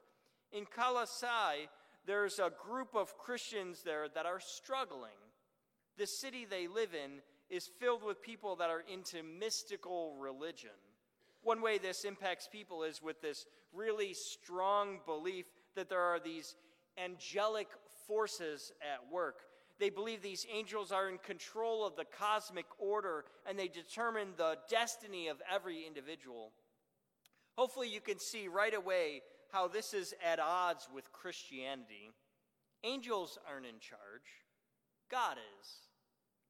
in 0.52 0.66
Colossae, 0.66 1.70
there's 2.06 2.40
a 2.40 2.52
group 2.66 2.96
of 2.96 3.18
Christians 3.18 3.82
there 3.84 4.08
that 4.14 4.26
are 4.26 4.40
struggling. 4.40 5.12
The 5.98 6.08
city 6.08 6.46
they 6.50 6.68
live 6.68 6.94
in 6.94 7.22
is 7.50 7.70
filled 7.80 8.04
with 8.04 8.22
people 8.22 8.56
that 8.58 8.70
are 8.70 8.84
into 8.92 9.24
mystical 9.24 10.16
religion. 10.20 10.70
One 11.44 11.62
way 11.62 11.78
this 11.78 12.04
impacts 12.04 12.48
people 12.52 12.84
is 12.84 13.02
with 13.02 13.22
this 13.22 13.46
really 13.74 14.14
strong 14.14 15.00
belief 15.06 15.46
that 15.76 15.90
there 15.90 16.02
are 16.02 16.20
these 16.20 16.56
angelic 16.98 17.68
forces 18.08 18.72
at 18.82 19.12
work. 19.12 19.42
They 19.80 19.90
believe 19.90 20.22
these 20.22 20.46
angels 20.52 20.92
are 20.92 21.08
in 21.10 21.20
control 21.20 21.86
of 21.86 21.96
the 21.96 22.06
cosmic 22.06 22.66
order 22.80 23.26
and 23.48 23.58
they 23.58 23.68
determine 23.68 24.30
the 24.36 24.58
destiny 24.70 25.28
of 25.28 25.42
every 25.54 25.86
individual. 25.86 26.52
Hopefully, 27.58 27.90
you 27.90 28.02
can 28.02 28.20
see 28.20 28.48
right 28.48 28.74
away 28.74 29.22
how 29.52 29.68
this 29.68 29.94
is 29.94 30.14
at 30.24 30.40
odds 30.40 30.88
with 30.94 31.12
Christianity. 31.12 32.12
Angels 32.84 33.38
aren't 33.50 33.66
in 33.66 33.80
charge, 33.80 34.46
God 35.10 35.38
is. 35.60 35.68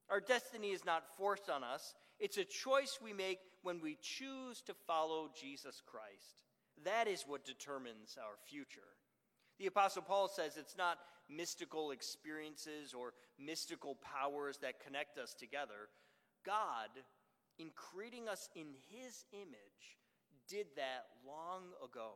Our 0.09 0.19
destiny 0.19 0.71
is 0.71 0.85
not 0.85 1.03
forced 1.17 1.49
on 1.49 1.63
us, 1.63 1.93
it's 2.19 2.37
a 2.37 2.45
choice 2.45 2.99
we 3.03 3.13
make 3.13 3.39
when 3.61 3.81
we 3.81 3.97
choose 4.01 4.61
to 4.61 4.73
follow 4.73 5.29
Jesus 5.39 5.81
Christ. 5.85 6.43
That 6.83 7.07
is 7.07 7.25
what 7.27 7.45
determines 7.45 8.17
our 8.19 8.37
future. 8.49 8.79
The 9.59 9.67
Apostle 9.67 10.03
Paul 10.03 10.27
says 10.27 10.57
it's 10.57 10.77
not 10.77 10.99
mystical 11.29 11.91
experiences 11.91 12.93
or 12.93 13.13
mystical 13.39 13.95
powers 13.95 14.57
that 14.61 14.83
connect 14.83 15.17
us 15.17 15.33
together. 15.33 15.89
God, 16.45 16.89
in 17.59 17.71
creating 17.75 18.29
us 18.29 18.49
in 18.55 18.67
His 18.89 19.25
image, 19.33 19.97
did 20.47 20.67
that 20.75 21.07
long 21.25 21.63
ago. 21.83 22.11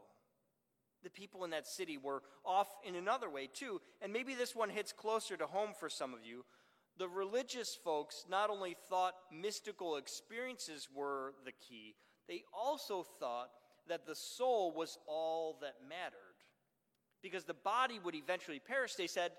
The 1.03 1.09
people 1.09 1.43
in 1.43 1.51
that 1.51 1.67
city 1.67 1.97
were 1.97 2.21
off 2.45 2.67
in 2.87 2.95
another 2.95 3.29
way, 3.29 3.47
too. 3.51 3.81
And 4.01 4.13
maybe 4.13 4.35
this 4.35 4.55
one 4.55 4.69
hits 4.69 4.91
closer 4.91 5.35
to 5.37 5.47
home 5.47 5.71
for 5.79 5.89
some 5.89 6.13
of 6.13 6.23
you. 6.23 6.45
The 6.97 7.07
religious 7.07 7.75
folks 7.75 8.25
not 8.29 8.49
only 8.49 8.75
thought 8.89 9.13
mystical 9.31 9.95
experiences 9.95 10.87
were 10.93 11.33
the 11.45 11.53
key, 11.53 11.95
they 12.27 12.43
also 12.53 13.03
thought 13.19 13.49
that 13.87 14.05
the 14.05 14.15
soul 14.15 14.71
was 14.75 14.97
all 15.07 15.57
that 15.61 15.75
mattered. 15.87 16.15
Because 17.21 17.45
the 17.45 17.53
body 17.53 17.99
would 17.99 18.15
eventually 18.15 18.59
perish, 18.59 18.95
they 18.95 19.07
said, 19.07 19.31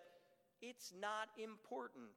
it's 0.60 0.92
not 1.00 1.28
important. 1.36 2.10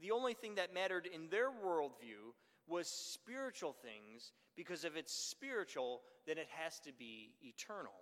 The 0.00 0.10
only 0.10 0.34
thing 0.34 0.56
that 0.56 0.74
mattered 0.74 1.06
in 1.06 1.28
their 1.28 1.50
worldview 1.50 2.34
was 2.66 2.88
spiritual 2.88 3.72
things, 3.72 4.32
because 4.56 4.84
if 4.84 4.96
it's 4.96 5.12
spiritual, 5.12 6.02
then 6.26 6.38
it 6.38 6.48
has 6.50 6.80
to 6.80 6.92
be 6.98 7.34
eternal. 7.42 7.92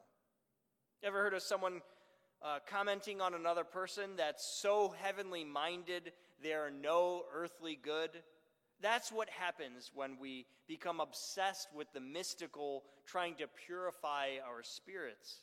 Ever 1.02 1.22
heard 1.22 1.34
of 1.34 1.42
someone 1.42 1.82
uh, 2.42 2.58
commenting 2.66 3.20
on 3.20 3.34
another 3.34 3.64
person 3.64 4.10
that's 4.16 4.44
so 4.46 4.94
heavenly 5.02 5.44
minded 5.44 6.12
they 6.42 6.52
are 6.52 6.70
no 6.70 7.22
earthly 7.34 7.78
good? 7.80 8.10
That's 8.80 9.10
what 9.10 9.28
happens 9.30 9.90
when 9.94 10.18
we 10.20 10.46
become 10.66 11.00
obsessed 11.00 11.68
with 11.74 11.92
the 11.92 12.00
mystical, 12.00 12.84
trying 13.06 13.34
to 13.36 13.46
purify 13.66 14.36
our 14.46 14.62
spirits. 14.62 15.42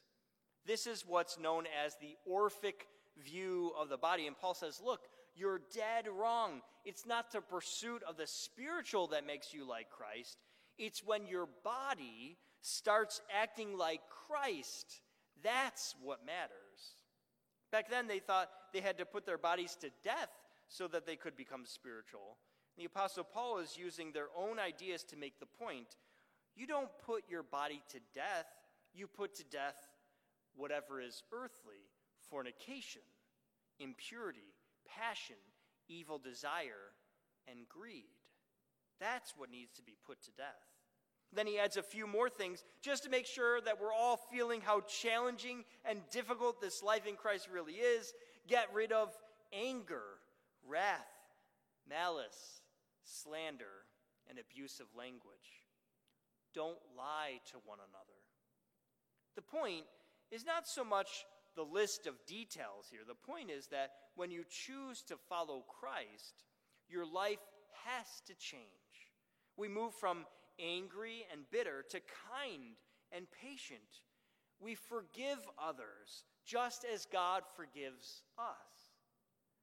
This 0.66 0.86
is 0.86 1.06
what's 1.08 1.40
known 1.40 1.66
as 1.84 1.96
the 1.96 2.16
Orphic 2.26 2.88
view 3.24 3.72
of 3.80 3.90
the 3.90 3.98
body. 3.98 4.28
And 4.28 4.38
Paul 4.38 4.54
says, 4.54 4.82
Look, 4.84 5.02
you're 5.36 5.62
dead 5.74 6.08
wrong. 6.08 6.62
It's 6.86 7.06
not 7.06 7.32
the 7.32 7.42
pursuit 7.42 8.04
of 8.08 8.18
the 8.18 8.28
spiritual 8.28 9.08
that 9.08 9.26
makes 9.26 9.54
you 9.54 9.68
like 9.68 9.90
Christ, 9.90 10.38
it's 10.78 11.04
when 11.04 11.28
your 11.28 11.48
body 11.64 12.38
starts 12.62 13.22
acting 13.42 13.78
like 13.78 14.02
Christ. 14.28 15.02
That's 15.44 15.96
what 16.02 16.26
matters. 16.26 16.96
Back 17.72 17.90
then, 17.90 18.08
they 18.08 18.20
thought 18.20 18.50
they 18.74 18.82
had 18.82 18.98
to 18.98 19.06
put 19.06 19.26
their 19.26 19.38
bodies 19.38 19.78
to 19.82 19.90
death 20.04 20.30
so 20.68 20.88
that 20.88 21.06
they 21.06 21.16
could 21.16 21.36
become 21.36 21.66
spiritual. 21.66 22.38
The 22.78 22.86
Apostle 22.86 23.24
Paul 23.24 23.60
is 23.60 23.78
using 23.78 24.12
their 24.12 24.28
own 24.38 24.60
ideas 24.60 25.04
to 25.06 25.18
make 25.18 25.40
the 25.40 25.46
point 25.46 25.98
you 26.56 26.68
don't 26.68 26.90
put 27.06 27.24
your 27.30 27.44
body 27.44 27.82
to 27.90 28.00
death, 28.14 28.46
you 28.94 29.08
put 29.08 29.36
to 29.36 29.44
death 29.46 29.76
whatever 30.56 31.00
is 31.00 31.24
earthly 31.32 31.88
fornication, 32.30 33.02
impurity, 33.80 34.54
passion, 34.88 35.36
evil 35.90 36.18
desire, 36.18 36.94
and 37.48 37.68
greed. 37.68 38.16
That's 39.00 39.34
what 39.36 39.52
needs 39.52 39.74
to 39.74 39.84
be 39.84 39.98
put 40.06 40.22
to 40.24 40.32
death. 40.32 40.71
Then 41.34 41.48
he 41.48 41.60
adds 41.60 41.78
a 41.78 41.84
few 41.84 42.08
more 42.08 42.30
things 42.30 42.64
just 42.82 43.04
to 43.04 43.10
make 43.10 43.26
sure 43.26 43.62
that 43.62 43.80
we're 43.80 43.94
all 43.94 44.20
feeling 44.32 44.62
how 44.62 44.82
challenging 44.82 45.64
and 45.86 46.00
difficult 46.12 46.60
this 46.60 46.84
life 46.84 47.08
in 47.08 47.16
Christ 47.16 47.48
really 47.52 47.74
is. 47.74 48.14
Get 48.48 48.68
rid 48.74 48.92
of 48.92 49.10
anger, 49.54 50.04
wrath, 50.68 51.00
malice, 51.88 52.62
slander, 53.04 53.86
and 54.30 54.40
abusive 54.40 54.88
language. 54.98 55.66
Don't 56.54 56.80
lie 56.98 57.40
to 57.52 57.58
one 57.66 57.80
another. 57.80 58.20
The 59.36 59.42
point 59.42 59.86
is 60.32 60.46
not 60.46 60.68
so 60.68 60.84
much 60.84 61.26
the 61.56 61.64
list 61.64 62.08
of 62.08 62.26
details 62.26 62.88
here. 62.90 63.02
The 63.08 63.16
point 63.16 63.50
is 63.50 63.68
that 63.68 63.92
when 64.16 64.32
you 64.32 64.44
choose 64.50 65.02
to 65.04 65.16
follow 65.30 65.64
Christ, 65.68 66.46
your 66.90 67.06
life 67.06 67.40
has 67.86 68.22
to 68.28 68.34
change. 68.36 68.66
We 69.58 69.68
move 69.68 69.94
from 69.94 70.26
angry 70.62 71.26
and 71.32 71.42
bitter 71.52 71.84
to 71.90 72.00
kind 72.30 72.76
and 73.12 73.26
patient. 73.42 73.82
We 74.60 74.76
forgive 74.76 75.40
others 75.58 76.24
just 76.46 76.86
as 76.86 77.06
God 77.06 77.44
forgives 77.56 78.24
us. 78.38 78.92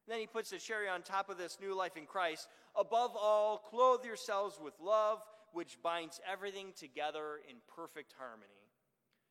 then 0.06 0.20
he 0.20 0.26
puts 0.26 0.50
the 0.50 0.58
cherry 0.58 0.88
on 0.88 1.02
top 1.02 1.28
of 1.28 1.36
this 1.36 1.58
new 1.60 1.74
life 1.74 1.96
in 1.96 2.06
Christ. 2.06 2.48
Above 2.74 3.14
all, 3.14 3.58
clothe 3.58 4.04
yourselves 4.04 4.58
with 4.62 4.72
love, 4.80 5.22
which 5.52 5.82
binds 5.82 6.20
everything 6.30 6.72
together 6.74 7.40
in 7.48 7.56
perfect 7.74 8.14
harmony. 8.18 8.48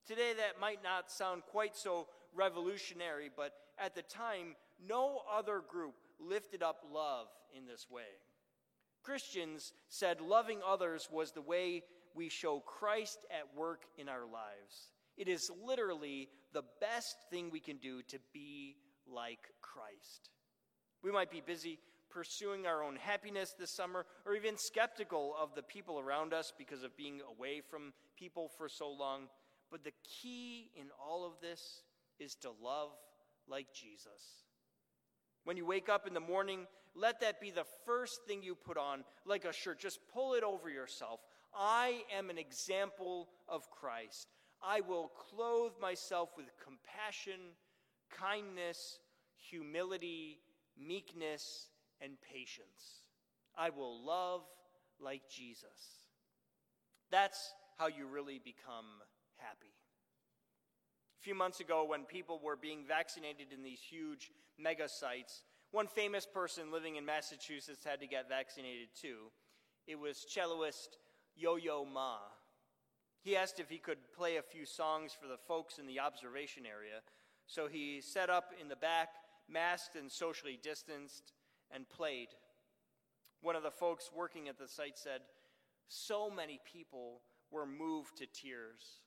Today, 0.06 0.34
that 0.38 0.62
might 0.62 0.84
not 0.84 1.12
sound 1.12 1.43
quite 1.49 1.75
so 1.75 2.08
revolutionary, 2.34 3.30
but 3.36 3.53
at 3.77 3.95
the 3.95 4.03
time, 4.03 4.56
no 4.88 5.21
other 5.32 5.62
group 5.67 5.95
lifted 6.19 6.63
up 6.63 6.84
love 6.93 7.27
in 7.56 7.65
this 7.65 7.88
way. 7.89 8.03
Christians 9.08 9.72
said 9.88 10.20
loving 10.20 10.60
others 10.67 11.08
was 11.10 11.32
the 11.32 11.41
way 11.41 11.82
we 12.13 12.28
show 12.28 12.60
Christ 12.60 13.20
at 13.32 13.58
work 13.58 13.84
in 13.98 14.10
our 14.10 14.26
lives. 14.26 14.91
It 15.15 15.30
is 15.30 15.50
literally 15.65 16.28
the 16.52 16.65
best 16.82 17.15
thing 17.30 17.50
we 17.50 17.62
can 17.62 17.78
do 17.78 18.02
to 18.10 18.20
be 18.34 18.76
like 19.10 19.48
Christ. 19.62 20.30
We 21.02 21.13
might 21.13 21.32
be 21.32 21.39
busy 21.39 21.80
pursuing 22.10 22.67
our 22.67 22.84
own 22.84 22.98
happiness 22.98 23.56
this 23.58 23.72
summer 23.72 24.06
or 24.26 24.36
even 24.36 24.58
skeptical 24.58 25.34
of 25.41 25.56
the 25.56 25.63
people 25.63 26.00
around 26.00 26.34
us 26.34 26.52
because 26.58 26.84
of 26.84 26.98
being 26.98 27.22
away 27.38 27.62
from 27.62 27.93
people 28.17 28.52
for 28.58 28.67
so 28.67 28.91
long. 28.91 29.30
But 29.72 29.86
the 29.86 29.93
key 30.04 30.70
in 30.76 30.88
all 31.02 31.26
of 31.26 31.39
this 31.41 31.82
is 32.20 32.36
to 32.41 32.50
love 32.62 32.89
like 33.48 33.67
Jesus. 33.74 34.43
When 35.46 35.56
you 35.56 35.65
wake 35.65 35.88
up 35.88 36.06
in 36.06 36.13
the 36.13 36.20
morning, 36.20 36.67
let 36.98 37.22
that 37.22 37.40
be 37.40 37.52
the 37.52 37.66
first 37.86 38.22
thing 38.28 38.42
you 38.42 38.56
put 38.56 38.78
on, 38.78 39.04
like 39.26 39.46
a 39.46 39.54
shirt. 39.54 39.80
Just 39.80 40.00
pull 40.14 40.34
it 40.34 40.44
over 40.44 40.70
yourself. 40.70 41.20
I 41.56 42.02
am 42.16 42.30
an 42.30 42.38
example 42.38 43.30
of 43.48 43.70
Christ. 43.70 44.28
I 44.62 44.82
will 44.82 45.12
clothe 45.30 45.74
myself 45.80 46.30
with 46.36 46.48
compassion, 46.64 47.40
kindness, 48.10 49.00
humility, 49.50 50.40
meekness, 50.78 51.70
and 52.02 52.14
patience. 52.22 53.04
I 53.56 53.70
will 53.70 54.04
love 54.04 54.42
like 55.00 55.22
Jesus. 55.30 56.06
That's 57.12 57.54
how 57.78 57.88
you 57.88 58.08
really 58.08 58.40
become 58.44 58.86
happy. 59.38 59.74
A 61.20 61.24
few 61.24 61.36
months 61.36 61.60
ago, 61.60 61.86
when 61.86 62.04
people 62.04 62.40
were 62.44 62.56
being 62.56 62.84
vaccinated 62.88 63.54
in 63.54 63.64
these 63.64 63.80
huge 63.80 64.32
mega 64.58 64.88
sites, 64.88 65.44
one 65.71 65.88
famous 65.88 66.25
person 66.25 66.71
living 66.71 66.95
in 66.95 67.06
Massachusetts 67.06 67.84
had 67.84 67.99
to 67.99 68.08
get 68.08 68.30
vaccinated 68.30 68.89
too. 68.99 69.32
It 69.86 69.99
was 69.99 70.25
celloist 70.30 70.97
Yo 71.36 71.56
Yo 71.56 71.86
Ma. 71.86 72.17
He 73.21 73.36
asked 73.36 73.60
if 73.60 73.69
he 73.69 73.77
could 73.77 73.97
play 74.15 74.38
a 74.38 74.41
few 74.41 74.65
songs 74.65 75.12
for 75.19 75.27
the 75.27 75.38
folks 75.38 75.80
in 75.80 75.86
the 75.86 75.99
observation 75.99 76.65
area, 76.65 77.01
so 77.45 77.67
he 77.67 78.01
set 78.01 78.30
up 78.30 78.51
in 78.62 78.69
the 78.69 78.75
back, 78.75 79.10
masked 79.49 79.95
and 79.95 80.12
socially 80.12 80.58
distanced, 80.62 81.34
and 81.71 81.89
played. 81.89 82.30
One 83.41 83.56
of 83.56 83.63
the 83.63 83.71
folks 83.71 84.10
working 84.15 84.47
at 84.47 84.58
the 84.58 84.67
site 84.67 84.97
said, 84.97 85.21
So 85.88 86.30
many 86.30 86.60
people 86.71 87.21
were 87.51 87.65
moved 87.65 88.17
to 88.17 88.25
tears. 88.25 89.01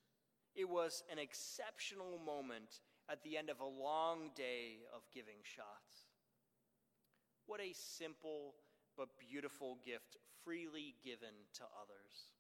It 0.55 0.69
was 0.69 1.03
an 1.11 1.19
exceptional 1.19 2.19
moment 2.25 2.81
at 3.11 3.23
the 3.23 3.37
end 3.37 3.51
of 3.51 3.61
a 3.61 3.65
long 3.65 4.31
day 4.37 4.81
of 4.95 5.03
giving 5.15 5.43
shots. 5.43 6.10
What 7.51 7.61
a 7.61 7.75
simple 7.75 8.55
but 8.97 9.09
beautiful 9.19 9.79
gift, 9.85 10.17
freely 10.45 10.95
given 11.05 11.35
to 11.55 11.65
others. 11.83 12.31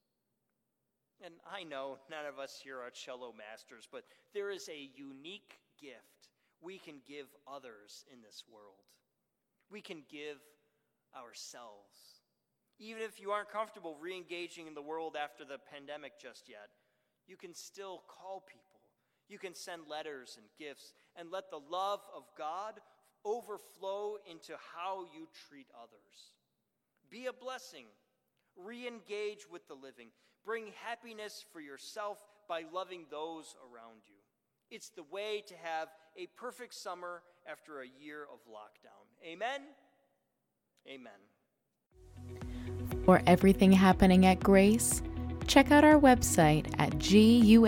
And 1.20 1.34
I 1.44 1.64
know 1.64 1.98
none 2.08 2.26
of 2.26 2.38
us 2.38 2.60
here 2.62 2.78
are 2.78 2.90
cello 2.90 3.34
masters, 3.36 3.88
but 3.90 4.04
there 4.32 4.52
is 4.52 4.68
a 4.68 4.88
unique 4.94 5.58
gift 5.82 6.30
we 6.60 6.78
can 6.78 7.02
give 7.08 7.26
others 7.44 8.04
in 8.12 8.22
this 8.22 8.44
world. 8.48 8.86
We 9.68 9.80
can 9.80 10.04
give 10.08 10.38
ourselves. 11.12 12.22
Even 12.78 13.02
if 13.02 13.20
you 13.20 13.32
aren't 13.32 13.50
comfortable 13.50 13.96
re 14.00 14.16
engaging 14.16 14.68
in 14.68 14.74
the 14.74 14.80
world 14.80 15.16
after 15.20 15.44
the 15.44 15.58
pandemic 15.58 16.20
just 16.22 16.48
yet, 16.48 16.70
you 17.26 17.36
can 17.36 17.52
still 17.52 18.04
call 18.06 18.44
people. 18.46 18.78
You 19.28 19.40
can 19.40 19.56
send 19.56 19.88
letters 19.88 20.38
and 20.38 20.46
gifts 20.56 20.92
and 21.16 21.32
let 21.32 21.50
the 21.50 21.58
love 21.68 21.98
of 22.14 22.22
God 22.38 22.74
overflow 23.24 24.16
into 24.30 24.54
how 24.74 25.04
you 25.14 25.28
treat 25.48 25.66
others. 25.76 26.34
Be 27.10 27.26
a 27.26 27.32
blessing. 27.32 27.86
Re 28.56 28.86
engage 28.86 29.48
with 29.50 29.66
the 29.68 29.74
living. 29.74 30.08
Bring 30.44 30.72
happiness 30.84 31.44
for 31.52 31.60
yourself 31.60 32.18
by 32.48 32.64
loving 32.72 33.04
those 33.10 33.54
around 33.70 34.02
you. 34.06 34.16
It's 34.70 34.90
the 34.90 35.02
way 35.10 35.42
to 35.48 35.54
have 35.62 35.88
a 36.16 36.26
perfect 36.36 36.74
summer 36.74 37.22
after 37.50 37.80
a 37.80 37.86
year 37.86 38.22
of 38.22 38.38
lockdown. 38.48 39.06
Amen? 39.26 39.62
Amen. 40.88 41.12
For 43.04 43.20
everything 43.26 43.72
happening 43.72 44.26
at 44.26 44.40
Grace, 44.40 45.02
check 45.46 45.70
out 45.70 45.84
our 45.84 45.98
website 45.98 46.72
at 46.78 46.90
gumc.org. 46.98 47.60